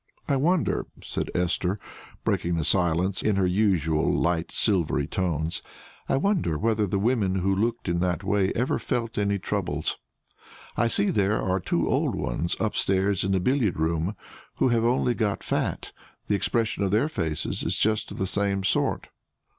[0.27, 1.79] "I wonder," said Esther,
[2.23, 5.61] breaking the silence in her usual light silvery tones
[6.09, 9.97] "I wonder whether the women who looked in that way ever felt any troubles.
[10.75, 14.15] I see there are two old ones up stairs in the billiard room
[14.55, 15.91] who have only got fat;
[16.25, 19.09] the expression of their faces is just of the same sort."